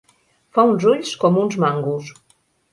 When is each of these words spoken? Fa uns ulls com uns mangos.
Fa 0.57 0.65
uns 0.69 0.87
ulls 0.93 1.13
com 1.25 1.39
uns 1.45 1.61
mangos. 1.67 2.13